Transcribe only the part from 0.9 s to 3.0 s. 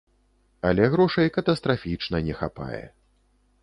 грошай катастрафічна не хапае.